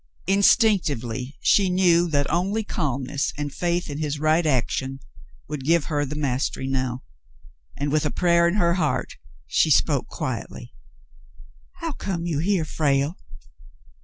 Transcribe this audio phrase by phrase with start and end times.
[0.25, 4.99] Instinctively she knew that only calmness and faith in his right action
[5.47, 7.03] would give her the mastery now,
[7.77, 9.13] and with a prayer in her heart
[9.45, 10.73] she spoke quietly.
[11.81, 13.15] "How came you here, Frale